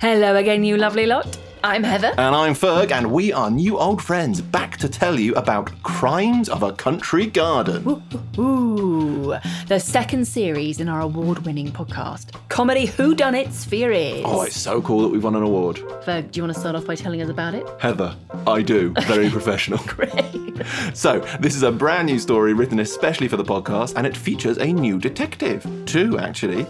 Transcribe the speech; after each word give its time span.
Hello 0.00 0.36
again, 0.36 0.62
you 0.62 0.76
lovely 0.76 1.06
lot. 1.06 1.36
I'm 1.64 1.82
Heather. 1.82 2.12
And 2.16 2.32
I'm 2.36 2.54
Ferg, 2.54 2.92
and 2.92 3.10
we 3.10 3.32
are 3.32 3.50
new 3.50 3.76
old 3.80 4.00
friends 4.00 4.40
back 4.40 4.76
to 4.76 4.88
tell 4.88 5.18
you 5.18 5.34
about 5.34 5.72
Crimes 5.82 6.48
of 6.48 6.62
a 6.62 6.70
Country 6.72 7.26
Garden. 7.26 8.00
Ooh, 8.38 9.34
the 9.66 9.80
second 9.80 10.24
series 10.28 10.78
in 10.78 10.88
our 10.88 11.00
award 11.00 11.40
winning 11.44 11.72
podcast, 11.72 12.30
Comedy 12.48 12.86
Who 12.86 13.16
Done 13.16 13.34
It 13.34 13.52
Sphere. 13.52 14.22
Oh, 14.24 14.42
it's 14.42 14.56
so 14.56 14.80
cool 14.80 15.02
that 15.02 15.08
we've 15.08 15.24
won 15.24 15.34
an 15.34 15.42
award. 15.42 15.78
Ferg, 16.04 16.30
do 16.30 16.38
you 16.38 16.44
want 16.44 16.54
to 16.54 16.60
start 16.60 16.76
off 16.76 16.86
by 16.86 16.94
telling 16.94 17.20
us 17.20 17.28
about 17.28 17.54
it? 17.54 17.66
Heather, 17.80 18.14
I 18.46 18.62
do. 18.62 18.94
Very 19.08 19.28
professional. 19.38 19.80
Great. 19.88 20.12
So, 20.94 21.18
this 21.40 21.56
is 21.56 21.64
a 21.64 21.72
brand 21.72 22.06
new 22.06 22.20
story 22.20 22.52
written 22.52 22.78
especially 22.78 23.26
for 23.26 23.36
the 23.36 23.42
podcast, 23.42 23.94
and 23.96 24.06
it 24.06 24.16
features 24.16 24.58
a 24.58 24.72
new 24.72 25.00
detective. 25.00 25.66
Two, 25.86 26.20
actually. 26.20 26.66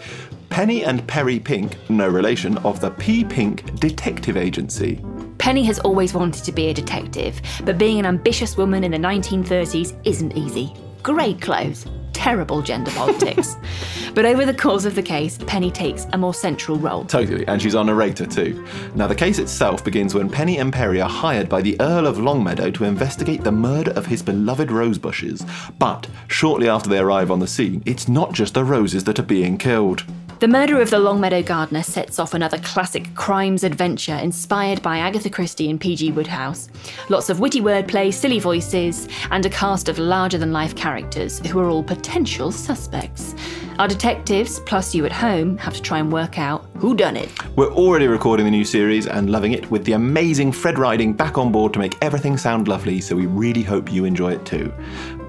Penny 0.51 0.85
and 0.85 1.07
Perry 1.07 1.39
Pink, 1.39 1.77
no 1.89 2.09
relation, 2.09 2.59
of 2.59 2.81
the 2.81 2.91
P 2.91 3.25
Pink 3.25 3.79
Detective 3.79 4.37
Agency. 4.37 5.01
Penny 5.39 5.63
has 5.65 5.79
always 5.81 6.15
wanted 6.15 6.45
to 6.45 6.53
be 6.53 6.69
a 6.69 6.75
detective, 6.75 7.41
but 7.65 7.79
being 7.79 7.99
an 7.99 8.07
ambitious 8.07 8.57
woman 8.57 8.83
in 8.83 8.91
the 8.91 8.99
1930s 8.99 9.97
isn't 10.05 10.37
easy. 10.37 10.75
Great 11.03 11.41
clothes, 11.41 11.87
terrible 12.13 12.61
gender 12.61 12.91
politics. 12.91 13.57
but 14.15 14.25
over 14.25 14.45
the 14.45 14.53
course 14.53 14.85
of 14.85 14.97
the 14.97 15.03
case, 15.03 15.39
Penny 15.47 15.71
takes 15.71 16.07
a 16.13 16.19
more 16.19 16.35
central 16.35 16.77
role. 16.77 17.05
Totally, 17.05 17.47
and 17.47 17.63
she's 17.63 17.77
our 17.77 17.85
narrator 17.85 18.27
too. 18.27 18.67
Now, 18.97 19.07
the 19.07 19.15
case 19.15 19.39
itself 19.39 19.85
begins 19.85 20.15
when 20.15 20.29
Penny 20.29 20.59
and 20.59 20.73
Perry 20.73 21.01
are 21.01 21.09
hired 21.09 21.49
by 21.49 21.63
the 21.63 21.81
Earl 21.81 22.07
of 22.07 22.19
Longmeadow 22.19 22.73
to 22.73 22.85
investigate 22.85 23.45
the 23.45 23.53
murder 23.53 23.93
of 23.93 24.07
his 24.07 24.23
beloved 24.23 24.73
rose 24.73 24.99
bushes. 24.99 25.45
But 25.79 26.09
shortly 26.27 26.69
after 26.69 26.91
they 26.91 26.99
arrive 26.99 27.31
on 27.31 27.39
the 27.39 27.47
scene, 27.47 27.83
it's 27.87 28.09
not 28.09 28.33
just 28.33 28.55
the 28.55 28.65
roses 28.65 29.05
that 29.05 29.21
are 29.21 29.23
being 29.23 29.57
killed. 29.57 30.05
The 30.41 30.47
murder 30.47 30.81
of 30.81 30.91
the 30.91 31.01
Longmeadow 31.01 31.43
gardener 31.43 31.83
sets 31.83 32.21
off 32.21 32.33
another 32.33 32.59
classic 32.59 33.13
crimes 33.17 33.65
adventure 33.65 34.15
inspired 34.15 34.81
by 34.83 34.99
Agatha 34.99 35.29
Christie 35.29 35.69
and 35.69 35.81
P.G. 35.81 36.13
Wodehouse. 36.13 36.69
Lots 37.09 37.29
of 37.29 37.41
witty 37.41 37.61
wordplay, 37.61 38.15
silly 38.15 38.39
voices, 38.39 39.09
and 39.33 39.45
a 39.45 39.51
cast 39.51 39.89
of 39.89 39.99
larger 39.99 40.39
than 40.39 40.53
life 40.53 40.77
characters 40.77 41.45
who 41.49 41.59
are 41.59 41.69
all 41.69 41.83
potential 41.83 42.53
suspects. 42.53 43.35
Our 43.81 43.89
detectives, 43.89 44.61
plus 44.61 44.95
you 44.95 45.05
at 45.07 45.13
home, 45.13 45.57
have 45.59 45.75
to 45.75 45.83
try 45.83 45.99
and 45.99 46.13
work 46.13 46.39
out 46.39 46.68
who 46.79 46.95
done 46.95 47.17
it. 47.17 47.29
We're 47.57 47.73
already 47.73 48.07
recording 48.07 48.45
the 48.45 48.51
new 48.51 48.65
series 48.65 49.07
and 49.07 49.31
loving 49.31 49.53
it 49.53 49.71
with 49.71 49.85
the 49.85 49.93
amazing 49.93 50.53
Fred 50.53 50.79
Riding 50.79 51.13
back 51.13 51.37
on 51.37 51.51
board 51.51 51.73
to 51.73 51.79
make 51.79 51.97
everything 52.03 52.37
sound 52.37 52.69
lovely, 52.69 53.01
so 53.01 53.17
we 53.17 53.27
really 53.27 53.63
hope 53.63 53.93
you 53.93 54.05
enjoy 54.05 54.33
it 54.33 54.47
too. 54.47 54.73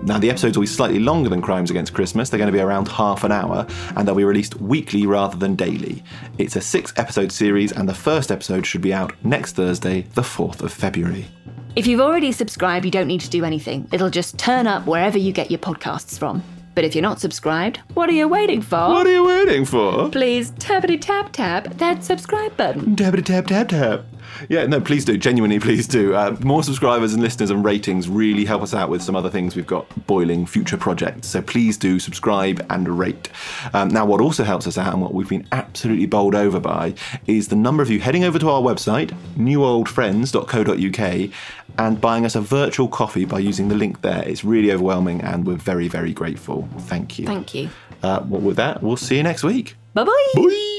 Now, 0.03 0.19
the 0.19 0.29
episodes 0.29 0.57
will 0.57 0.63
be 0.63 0.67
slightly 0.67 0.99
longer 0.99 1.29
than 1.29 1.41
Crimes 1.41 1.71
Against 1.71 1.93
Christmas. 1.93 2.29
They're 2.29 2.37
going 2.37 2.51
to 2.51 2.57
be 2.57 2.61
around 2.61 2.87
half 2.87 3.23
an 3.23 3.31
hour, 3.31 3.65
and 3.95 4.07
they'll 4.07 4.15
be 4.15 4.23
released 4.23 4.61
weekly 4.61 5.05
rather 5.05 5.37
than 5.37 5.55
daily. 5.55 6.03
It's 6.37 6.55
a 6.55 6.61
six 6.61 6.93
episode 6.95 7.31
series, 7.31 7.71
and 7.71 7.89
the 7.89 7.93
first 7.93 8.31
episode 8.31 8.65
should 8.65 8.81
be 8.81 8.93
out 8.93 9.13
next 9.23 9.53
Thursday, 9.53 10.01
the 10.13 10.21
4th 10.21 10.61
of 10.61 10.71
February. 10.71 11.27
If 11.75 11.87
you've 11.87 12.01
already 12.01 12.31
subscribed, 12.31 12.85
you 12.85 12.91
don't 12.91 13.07
need 13.07 13.21
to 13.21 13.29
do 13.29 13.43
anything. 13.43 13.87
It'll 13.91 14.09
just 14.09 14.37
turn 14.37 14.67
up 14.67 14.85
wherever 14.85 15.17
you 15.17 15.31
get 15.31 15.51
your 15.51 15.59
podcasts 15.59 16.17
from. 16.17 16.43
But 16.79 16.85
if 16.85 16.95
you're 16.95 17.01
not 17.01 17.19
subscribed, 17.19 17.81
what 17.93 18.07
are 18.09 18.13
you 18.13 18.25
waiting 18.29 18.61
for? 18.61 18.77
What 18.77 19.05
are 19.05 19.11
you 19.11 19.25
waiting 19.25 19.65
for? 19.65 20.07
Please 20.11 20.51
tappity 20.51 20.97
tap 20.97 21.33
tap 21.33 21.65
that 21.73 22.05
subscribe 22.05 22.55
button. 22.55 22.95
Tappity 22.95 23.25
tap 23.25 23.47
tap 23.47 23.67
tap. 23.67 24.05
Yeah, 24.47 24.65
no, 24.65 24.79
please 24.81 25.05
do. 25.05 25.17
Genuinely, 25.17 25.59
please 25.59 25.87
do. 25.87 26.15
Uh, 26.15 26.35
more 26.41 26.63
subscribers 26.63 27.13
and 27.13 27.21
listeners 27.21 27.49
and 27.49 27.63
ratings 27.63 28.07
really 28.09 28.45
help 28.45 28.61
us 28.61 28.73
out 28.73 28.89
with 28.89 29.01
some 29.01 29.15
other 29.15 29.29
things 29.29 29.55
we've 29.55 29.67
got 29.67 29.87
boiling 30.07 30.45
future 30.45 30.77
projects. 30.77 31.27
So 31.27 31.41
please 31.41 31.77
do 31.77 31.99
subscribe 31.99 32.65
and 32.69 32.87
rate. 32.87 33.29
Um, 33.73 33.89
now, 33.89 34.05
what 34.05 34.21
also 34.21 34.43
helps 34.43 34.67
us 34.67 34.77
out 34.77 34.93
and 34.93 35.01
what 35.01 35.13
we've 35.13 35.29
been 35.29 35.47
absolutely 35.51 36.05
bowled 36.05 36.35
over 36.35 36.59
by 36.59 36.93
is 37.27 37.47
the 37.49 37.55
number 37.55 37.83
of 37.83 37.89
you 37.89 37.99
heading 37.99 38.23
over 38.23 38.39
to 38.39 38.49
our 38.49 38.61
website, 38.61 39.15
newoldfriends.co.uk, 39.37 41.31
and 41.77 42.01
buying 42.01 42.25
us 42.25 42.35
a 42.35 42.41
virtual 42.41 42.87
coffee 42.87 43.25
by 43.25 43.39
using 43.39 43.69
the 43.69 43.75
link 43.75 44.01
there. 44.01 44.27
It's 44.27 44.43
really 44.43 44.71
overwhelming 44.71 45.21
and 45.21 45.45
we're 45.45 45.55
very, 45.55 45.87
very 45.87 46.13
grateful. 46.13 46.67
Thank 46.79 47.19
you. 47.19 47.25
Thank 47.25 47.53
you. 47.53 47.69
Uh, 48.03 48.23
well, 48.27 48.41
with 48.41 48.57
that, 48.57 48.81
we'll 48.83 48.97
see 48.97 49.17
you 49.17 49.23
next 49.23 49.43
week. 49.43 49.75
Bye 49.93 50.03
bye. 50.03 50.31
Bye. 50.35 50.78